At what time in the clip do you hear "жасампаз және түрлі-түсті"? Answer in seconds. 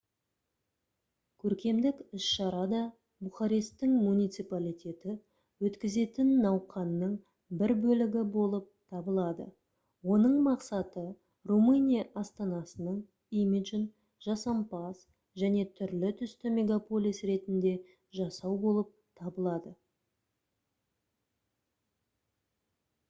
14.29-16.55